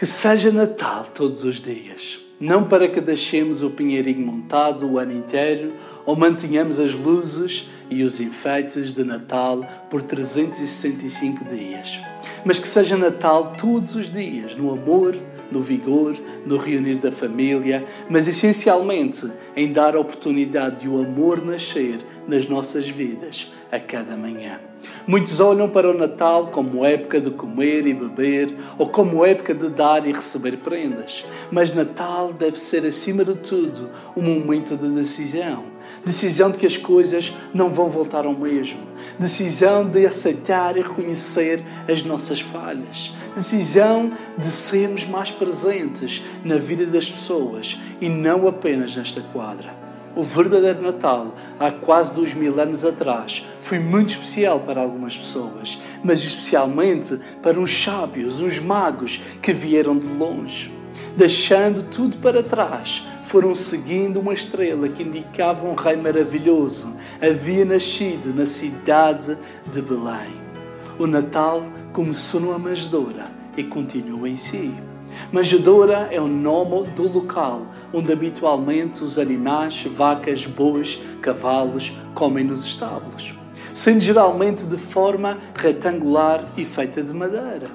[0.00, 2.18] Que seja Natal todos os dias.
[2.40, 5.74] Não para que deixemos o pinheirinho montado o ano inteiro
[6.06, 12.00] ou mantenhamos as luzes e os enfeites de Natal por 365 dias.
[12.46, 15.14] Mas que seja Natal todos os dias, no amor,
[15.52, 21.44] no vigor, no reunir da família, mas essencialmente em dar a oportunidade de o amor
[21.44, 24.60] nascer nas nossas vidas a cada manhã.
[25.06, 29.68] Muitos olham para o Natal como época de comer e beber ou como época de
[29.68, 31.24] dar e receber prendas.
[31.50, 35.64] Mas Natal deve ser, acima de tudo, um momento de decisão.
[36.04, 38.80] Decisão de que as coisas não vão voltar ao mesmo.
[39.18, 43.12] Decisão de aceitar e reconhecer as nossas falhas.
[43.34, 49.89] Decisão de sermos mais presentes na vida das pessoas e não apenas nesta quadra.
[50.14, 55.78] O verdadeiro Natal, há quase dois mil anos atrás, foi muito especial para algumas pessoas,
[56.02, 60.72] mas especialmente para uns sábios, uns magos que vieram de longe.
[61.16, 66.92] Deixando tudo para trás, foram seguindo uma estrela que indicava um rei maravilhoso.
[67.22, 69.38] Havia nascido na cidade
[69.70, 70.34] de Belém.
[70.98, 74.74] O Natal começou numa manjedoura e continua em si.
[75.32, 82.64] Manjedoura é o nome do local onde habitualmente os animais, vacas, bois, cavalos comem nos
[82.64, 83.34] estábulos,
[83.72, 87.68] sendo geralmente de forma retangular e feita de madeira.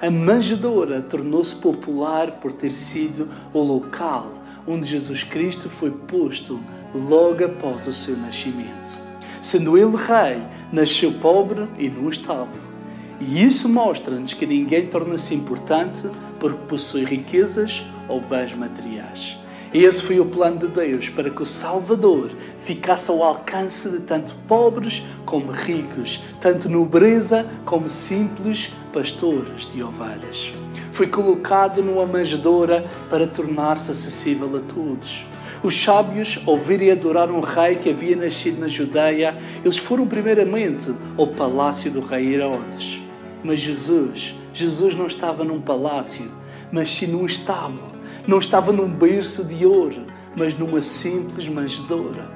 [0.00, 4.30] A manjedoura tornou-se popular por ter sido o local
[4.66, 6.60] onde Jesus Cristo foi posto
[6.94, 8.98] logo após o seu nascimento.
[9.40, 10.42] Sendo ele rei,
[10.72, 12.77] nasceu pobre e num estábulo.
[13.20, 19.38] E isso mostra-nos que ninguém torna-se importante porque possui riquezas ou bens materiais.
[19.74, 24.34] Esse foi o plano de Deus para que o Salvador ficasse ao alcance de tanto
[24.46, 30.52] pobres como ricos, tanto nobreza como simples pastores de ovelhas.
[30.90, 35.26] Foi colocado numa manjedoura para tornar-se acessível a todos.
[35.62, 40.94] Os sábios, ao verem adorar um rei que havia nascido na Judeia, eles foram primeiramente
[41.16, 43.07] ao palácio do rei Herodes.
[43.42, 46.30] Mas Jesus, Jesus não estava num palácio,
[46.72, 50.04] mas sim num estábulo não estava num berço de ouro,
[50.36, 52.30] mas numa simples manjedoura.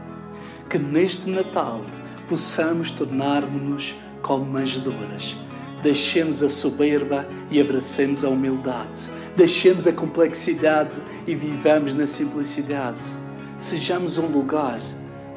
[0.67, 1.83] Que neste Natal
[2.27, 5.37] possamos tornar-nos como manjedouras.
[5.83, 9.11] Deixemos a soberba e abracemos a humildade.
[9.37, 13.03] Deixemos a complexidade e vivamos na simplicidade.
[13.61, 14.81] Sejamos um lugar,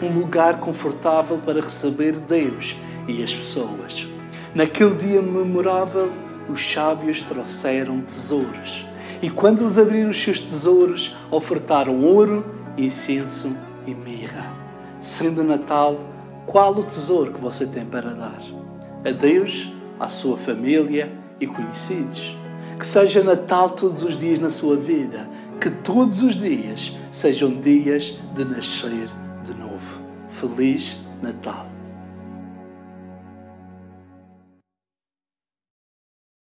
[0.02, 2.78] um lugar confortável para receber Deus
[3.10, 4.15] e as pessoas.
[4.56, 6.10] Naquele dia memorável,
[6.50, 8.86] os sábios trouxeram tesouros
[9.22, 12.46] e quando eles abriram os seus tesouros, ofertaram ouro,
[12.78, 13.54] incenso
[13.86, 14.54] e mirra.
[15.02, 15.98] Sendo Natal,
[16.46, 18.40] qual o tesouro que você tem para dar?
[19.06, 22.38] A Deus, à sua família e conhecidos.
[22.80, 25.28] Que seja Natal todos os dias na sua vida.
[25.60, 29.10] Que todos os dias sejam dias de nascer
[29.44, 30.02] de novo.
[30.30, 31.75] Feliz Natal!